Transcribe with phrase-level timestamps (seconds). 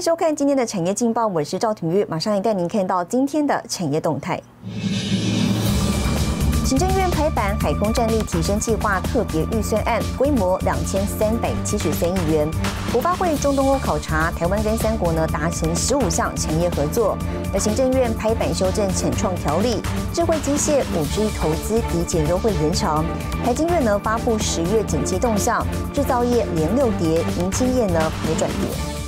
[0.00, 4.40] 收看今天的产业劲报，我是赵廷玉，马上来带您看到今天的产业动态。
[6.64, 12.48] 行政院拍板海空战力提升计划特别预算案，规模两千三百七十三亿元。
[12.92, 17.18] 国发会中东欧考察，台湾跟三国呢达成十五项产业合作。
[17.52, 19.82] 而行政院拍板修正产创条例，
[20.14, 23.04] 智慧机械五 G 投资抵减优惠延长。
[23.44, 28.99] 台经院呢发布十月景气动向，制造业连六跌，银青业呢也转跌。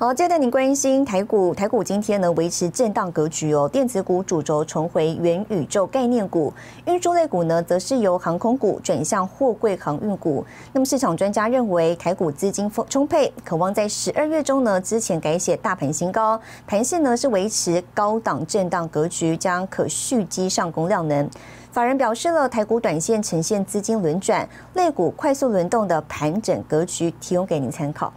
[0.00, 1.54] 好，接着带您关心台股。
[1.54, 6.50] 台股今天呢维持震荡格局哦，电子股主轴重回元宇宙概念股，
[6.86, 10.42] 运输类股呢则是由航空股转向货柜航运股。
[10.72, 21.28] 那么市场专家认为，台股资金丰充沛，渴望在十二月中呢之前改写大盘新高，盘线呢是维持高档震荡格局，将可蓄积上攻量能。
[21.72, 28.10] 法人表示了台股短线呈现资金轮转，类股快速轮动的盘整格局，提供给您参考。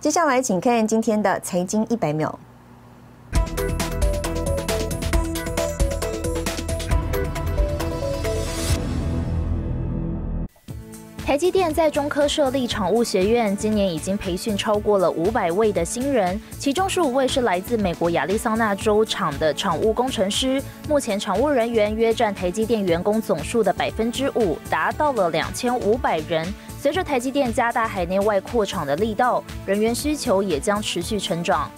[0.00, 2.38] 接下来，请看今天的财经一百秒。
[11.22, 20.62] 台积电在中科设立厂务学院，今年已经培训超过了五百位的新人，其中十五位是来自美国亚利桑那州厂的厂务工程师。
[20.88, 26.50] 目前厂务人员约占台积电员工总数的百分之五，达到了两千五百人。
[26.80, 31.70] 随着台积电加大海内外扩厂的力道，人员需求也将持续成长。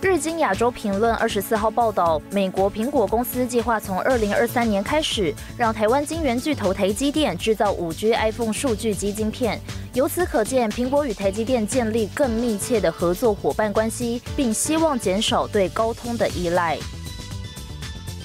[0.00, 9.60] 日经亚洲评论二十四号报道，美国苹果公司计划从二零二三年开始，让台湾晶圆巨头台积电制造五 G iPhone 数据基晶片。
[9.94, 16.76] 由此可见，苹果与台积电建立更密切的合作伙伴关系，并希望减少对高通的依赖。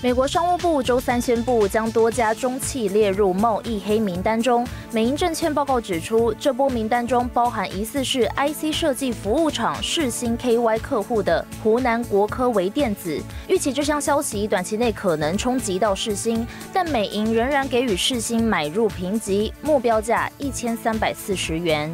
[0.04, 4.68] 美国商务部周三宣布，将多家中企列入贸易黑名单中。
[4.92, 13.18] 美银证券报告指出，这波名单中包含疑似是 IC 设计服务厂世新 KY 客户的湖南国科微电子。
[13.48, 21.90] 预期这项消息短期内可能冲击到世新，但美银仍然给予世新买入评级，目标价一千三百四十元。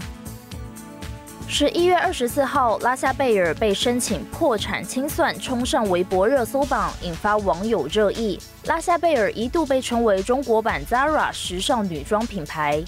[1.52, 8.40] 十一月二十四号，拉夏贝尔被申请破产清算，冲上微博热搜榜，引发网友热议。
[8.66, 12.84] 拉夏贝尔一度被称为中国版 Zara 时尚女装品牌。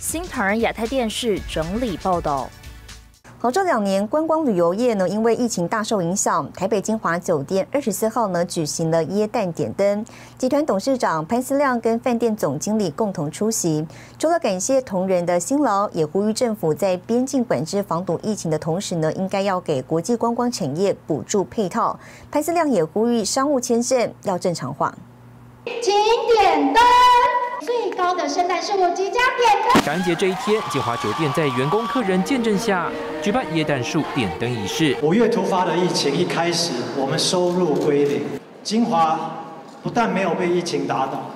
[0.00, 2.50] 新唐人亚太电视整理报道。
[3.42, 6.46] 好，这两年观光旅游业呢，因为疫情大受影响。
[6.52, 10.04] 台北金华酒店二十四号呢举行了耶诞点灯，
[10.36, 13.86] 集团董事长潘思亮跟饭店总经理共同出席。
[14.18, 21.98] 除了感谢同仁的辛劳，也呼吁政府在边境管制防堵疫情的同时呢，应该要给国际观光产业补助配套。
[22.30, 24.94] 潘思亮也呼吁商务签证要正常化。
[25.64, 25.94] 请
[26.36, 26.82] 点灯。
[27.60, 29.84] 最高的圣诞树即将点灯。
[29.84, 32.90] 感恩节这一天，金华酒店在员工客人见证下
[33.22, 34.96] 举办椰蛋树点灯仪式。
[35.02, 38.22] 五月突发的疫情一开始，我们收入归零，
[38.62, 39.44] 金华
[39.82, 41.30] 不但没有被疫情打倒，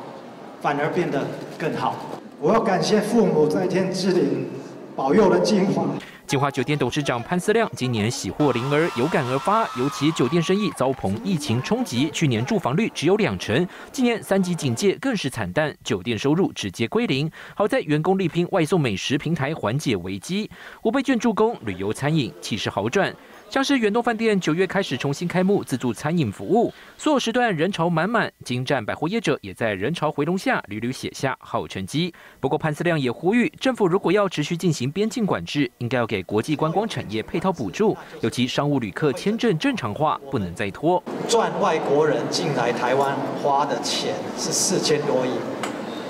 [0.62, 1.26] 反而变得
[1.58, 1.94] 更好。
[2.40, 4.48] 我要感谢父母在天之灵
[4.96, 5.84] 保佑了金华。
[6.26, 17.30] 金华酒店董事长潘思亮今年喜获麟儿，有感而发，尤其酒店生意遭逢疫情冲击，去年住房率只有两成，今年三级警戒更是惨淡，酒店收入直接归零。
[17.54, 20.50] 好在员工力拼外送美食平台缓解危机，
[20.82, 23.14] 五倍券助攻旅游餐饮气势好转。
[23.50, 32.12] 像是远东饭店九月开始重新开幕自助餐饮服务，所有时段人潮满满，金站百货业者也在人潮回笼下屡屡写下好成绩。
[32.40, 41.02] 不过潘思亮也呼吁，政府如果要持续进行边境管制，应该要给给国际观光产业配套补助，尤其商务旅客签证正常化不能再拖。
[41.26, 45.30] 赚外国人进来台湾花的钱是四千多亿，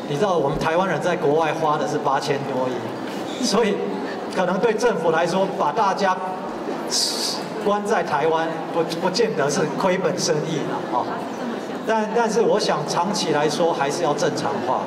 [0.06, 3.76] 你知道我们台湾人在国外花的是八千多亿，所以
[4.36, 6.14] 可能对政府来说，把大家。
[7.64, 11.00] 关在台湾不不见得是亏本生意了啊，
[11.86, 14.82] 但但是我想长期来说还是要正常化。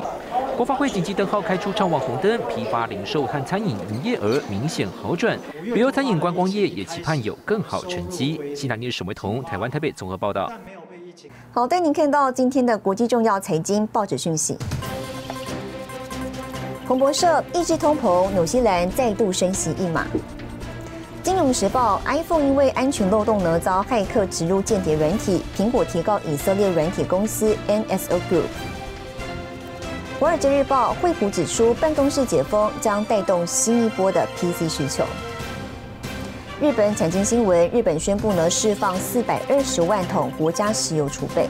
[0.58, 8.42] 国发会紧急灯号开出畅旺红灯，批发零售和餐饮营业额明显好转，旅游餐饮观光业也期盼有更好成绩。
[8.56, 10.52] 新台电沈维彤，台湾台北综合报道。
[11.52, 14.58] 好，带您看到今天的国际重要财经报纸讯息。
[16.88, 20.08] 彭博社抑制通膨，纽西兰再度升息一码。
[21.22, 25.44] 金融时报：iPhone 因为安全漏洞呢，遭骇客植入间谍软体。
[25.56, 28.77] 苹果提告以色列软体公司 NSO Group。
[30.20, 35.04] 华尔街日报：惠普指出，办公室解封将带动新一波的 PC 需求。
[36.60, 41.48] 日本财经新闻：日本宣布呢，释放四百二十万桶国家石油储备。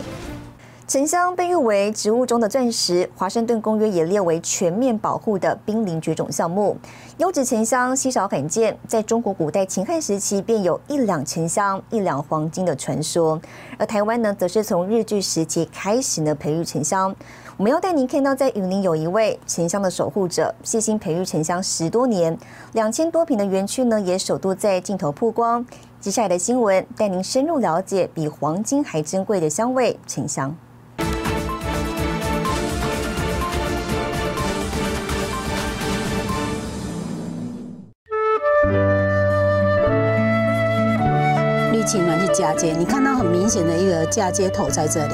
[0.86, 6.78] 沉香被誉为植物中的钻石，华盛顿公约也列为全面保护的濒临绝种项目。
[7.18, 13.40] 优质沉香稀少罕见，在中国古代秦汉时期便有一两沉香一两黄金的传说。
[13.78, 17.14] 而台湾呢，则是从日据时期开始呢培育沉香。
[17.58, 22.38] 我们要带您看到，在云林有一位沉香的守护者，细心培育沉香十多年，
[22.74, 25.66] 两千多平的园区呢，也首度在镜头曝光。
[26.00, 30.56] 接下来的新闻带您深入了解比黄金还珍贵的香味沉香。
[41.88, 45.14] 情峦去嫁接，你看到很明显的一个嫁接头在这里。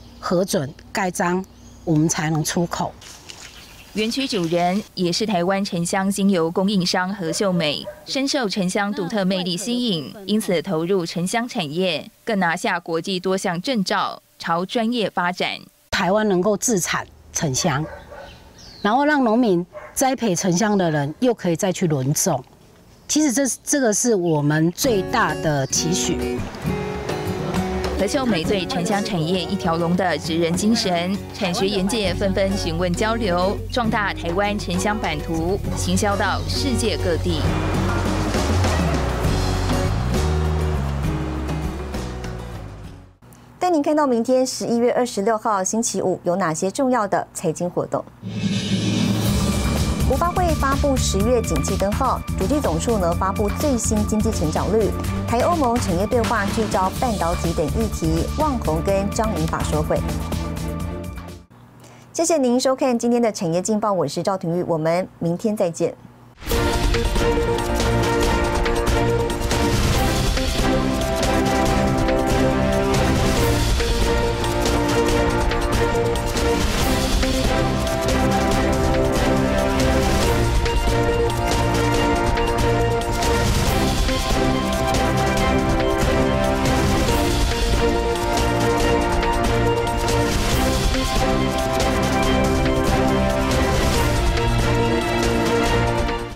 [0.21, 1.43] 核准盖章，
[1.83, 2.93] 我们才能出口。
[3.93, 15.59] 园区主人也是台湾沉香精油供应商何秀美，深受沉香独特魅力吸引，因此投入沉香产业，更拿下国际多项证照，朝专业发展。
[15.89, 17.85] 台湾能够自产沉香，
[18.81, 22.41] 然后让农民栽培沉香的人又可以再去轮种，
[23.09, 26.39] 其实这这个是我们最大的期许。
[28.01, 37.41] 何秀美对沉香产业一条龙的职人精神，产学研界纷纷询问交流，壮大台湾沉香版图，行销到世界各地。
[43.59, 48.03] 带您看到明天十一月二十六号星期五有哪些重要的财经活动。
[50.11, 54.91] 国发会发布十月景气灯号，主计总处呢发布最新经济成长率，
[55.25, 59.97] 台欧盟产业对话聚焦半导体等议题，旺宏跟张银法说会。
[62.11, 65.95] 谢谢您收看今天的产业劲报，我是赵廷玉，我们明天再见。